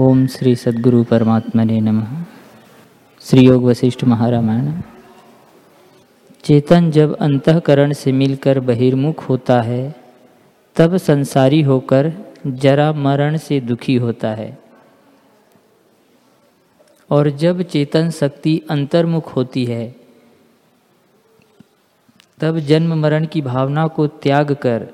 ओम 0.00 0.26
श्री 0.26 0.56
सद्गुरु 0.56 1.04
परमात्मा 1.04 1.64
ने 1.64 1.80
नमः। 1.80 2.24
श्री 3.20 3.46
योग 3.46 3.64
वशिष्ठ 3.64 4.04
महारामायण। 4.04 4.80
चेतन 6.44 6.90
जब 6.90 7.16
अंतकरण 7.16 7.92
से 7.92 8.12
मिलकर 8.12 8.60
बहिर्मुख 8.60 9.28
होता 9.28 9.62
है, 9.62 9.94
तब 10.76 10.96
संसारी 10.96 11.62
होकर 11.62 12.12
जरा 12.46 12.92
मरण 12.92 13.36
से 13.36 13.60
दुखी 13.60 13.94
होता 13.94 14.28
है। 14.28 14.58
और 17.10 17.30
जब 17.30 17.62
चेतन 17.62 18.10
शक्ति 18.10 18.62
अंतर्मुख 18.70 19.36
होती 19.36 19.64
है, 19.64 19.96
तब 22.40 22.58
जन्म 22.58 22.94
मरण 22.94 23.26
की 23.26 23.40
भावना 23.40 23.86
को 23.86 24.06
त्याग 24.06 24.52
कर 24.52 24.86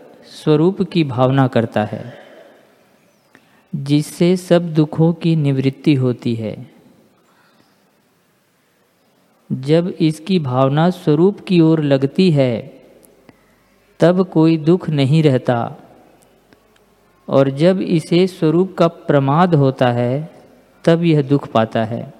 स्वरूप 0.44 0.82
की 0.82 1.04
भावना 1.04 1.48
करता 1.48 1.84
है। 1.84 2.27
जिससे 3.74 4.36
सब 4.36 4.74
दुखों 4.74 5.12
की 5.12 5.36
निवृत्ति 5.36 5.94
होती 5.94 6.34
है। 6.34 6.70
जब 9.52 9.94
इसकी 10.00 10.38
भावना 10.38 10.90
स्वरूप 10.90 11.40
की 11.40 11.60
ओर 11.60 11.82
लगती 11.82 12.30
है, 12.30 12.82
तब 14.00 14.26
कोई 14.26 14.56
दुख 14.56 14.90
नहीं 14.90 15.22
रहता। 15.22 15.76
और 17.28 17.50
जब 17.50 17.80
इसे 17.80 18.26
स्वरूप 18.26 18.76
का 18.78 18.88
प्रमाद 18.88 19.54
होता 19.54 19.92
है, 19.92 20.32
तब 20.84 21.04
यह 21.04 21.22
दुख 21.22 21.48
पाता 21.48 21.84
है। 21.84 22.14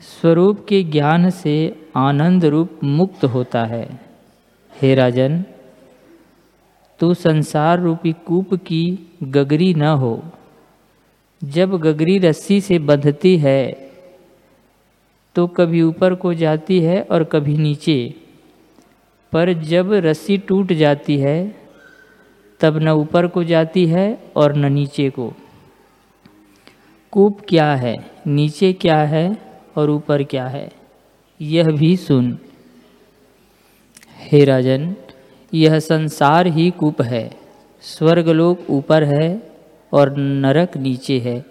स्वरूप 0.00 0.66
के 0.68 0.82
ज्ञान 0.82 1.30
से 1.30 1.86
आनंद 1.96 2.44
रूप 2.44 2.70
मुक्त 2.84 3.24
होता 3.24 3.64
है। 3.64 4.00
हे 4.82 4.94
राजन 4.94 5.44
तो 6.98 7.14
संसार 7.14 7.80
रूपी 7.80 8.12
कूप 8.12 8.54
की 8.54 9.13
गगरी 9.24 9.74
न 9.74 9.82
हो। 9.82 10.22
जब 11.44 11.76
गगरी 11.76 12.18
रस्सी 12.18 12.60
से 12.60 12.78
बंधती 12.78 13.36
है 13.38 13.90
तो 15.36 15.46
कभी 15.46 15.82
ऊपर 15.82 16.14
को 16.14 16.34
जाती 16.34 16.80
है 16.80 17.02
और 17.02 17.24
कभी 17.24 17.56
नीचे। 17.56 18.14
पर 19.32 19.52
जब 19.52 19.92
रस्सी 19.92 20.38
टूट 20.38 20.72
जाती 20.72 21.18
है, 21.18 21.54
तब 22.60 22.76
न 22.76 22.88
ऊपर 22.88 23.26
को 23.26 23.44
जाती 23.44 23.86
है 23.86 24.18
और 24.36 24.54
न 24.56 24.72
नीचे 24.72 25.10
को। 25.10 25.32
कूप 27.10 27.40
क्या 27.48 27.74
है? 27.74 28.10
नीचे 28.26 28.72
क्या 28.72 28.98
है 28.98 29.36
और 29.76 29.90
ऊपर 29.90 30.22
क्या 30.22 30.46
है? 30.46 30.72
यह 31.40 31.64
भी 31.64 31.96
सुन। 31.96 32.38
हे 34.18 34.44
राजन, 34.44 34.96
यह 35.54 35.78
संसार 35.78 36.46
ही 36.46 36.70
कूप 36.70 37.02
है। 37.02 37.43
स्वर्गलोक 37.84 38.70
ऊपर 38.70 39.04
है 39.04 39.52
और 39.92 40.16
नरक 40.16 40.76
नीचे 40.76 41.18
है। 41.18 41.44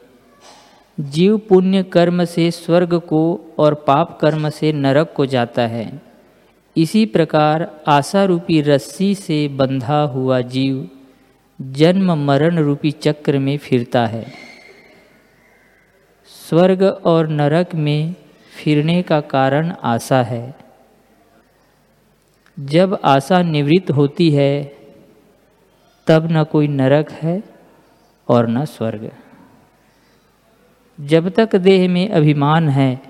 जीव 0.99 1.37
पुण्य 1.37 1.83
कर्म 1.83 2.25
से 2.25 2.51
स्वर्ग 2.51 2.99
को 2.99 3.39
और 3.59 3.73
पाप 3.73 4.19
कर्म 4.21 4.49
से 4.49 4.73
नरक 4.73 5.13
को 5.15 5.25
जाता 5.25 5.61
है। 5.61 6.01
इसी 6.77 7.05
प्रकार 7.05 7.81
आशा 7.87 8.23
रूपी 8.23 8.61
रस्सी 8.61 9.15
से 9.15 9.47
बंधा 9.47 10.01
हुआ 10.01 10.41
जीव 10.41 10.89
जन्म 11.61 12.25
मरण 12.25 12.59
रूपी 12.59 12.91
चक्र 12.91 13.39
में 13.39 13.57
फिरता 13.57 14.05
है। 14.05 14.25
स्वर्ग 16.49 16.83
और 16.83 17.27
नरक 17.27 17.75
में 17.75 18.15
फिरने 18.63 19.01
का 19.01 19.21
कारण 19.21 19.73
आशा 19.83 20.23
है। 20.23 20.55
जब 22.59 22.99
आशा 23.03 23.41
निवृत्त 23.41 23.91
होती 23.91 24.31
है 24.31 24.82
तब 26.07 26.27
न 26.31 26.43
कोई 26.43 26.67
नरक 26.67 27.11
है 27.11 27.41
और 28.29 28.49
न 28.49 28.65
स्वर्ग। 28.65 29.11
जब 30.99 31.29
तक 31.29 31.55
देह 31.55 31.89
में 31.89 32.09
अभिमान 32.09 32.69
है, 32.69 33.01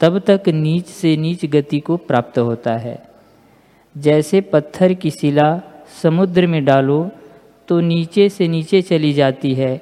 तब 0.00 0.18
तक 0.18 0.48
नीच 0.48 0.86
से 0.86 1.16
नीच 1.16 1.44
गति 1.46 1.80
को 1.80 1.96
प्राप्त 1.96 2.38
होता 2.38 2.76
है। 2.76 2.98
जैसे 3.96 4.40
पत्थर 4.40 4.94
की 4.94 5.10
शिला 5.10 5.60
समुद्र 6.02 6.46
में 6.46 6.64
डालो 6.64 7.10
तो 7.68 7.80
नीचे 7.80 8.28
से 8.28 8.48
नीचे 8.48 8.82
चली 8.82 9.12
जाती 9.12 9.54
है। 9.54 9.80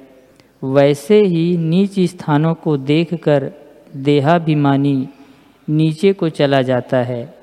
वैसे 0.63 1.21
ही 1.21 1.57
नीच 1.57 1.99
स्थानों 1.99 2.53
को 2.53 2.77
देखकर 2.77 3.51
देहाभिमानी 3.95 5.07
नीचे 5.67 6.13
को 6.13 6.29
चला 6.29 6.61
जाता 6.61 6.97
है। 6.97 7.37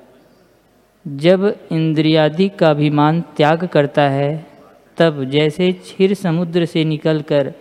जब 1.07 1.45
इंद्रियादि 1.73 2.49
का 2.49 2.71
अभिमान 2.71 3.21
त्याग 3.37 3.67
करता 3.67 4.03
है 4.03 4.54
तब 4.97 5.25
जैसे 5.25 5.73
क्षीर 5.73 6.15
समुद्र 6.15 6.65
से 6.65 6.85
निकलकर 6.85 7.53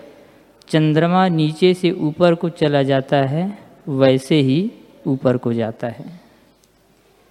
चंद्रमा 0.68 1.28
नीचे 1.28 1.74
से 1.74 1.92
ऊपर 1.92 2.36
को 2.36 2.50
चला 2.50 2.84
जाता 2.84 3.18
है, 3.18 3.58
वैसे 3.90 4.36
ही 4.36 4.72
ऊपर 5.08 5.38
को 5.38 5.54
जाता 5.54 5.88
है। 5.88 6.23